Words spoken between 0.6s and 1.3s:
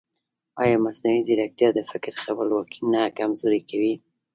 ایا مصنوعي